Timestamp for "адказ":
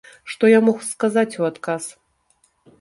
1.53-1.83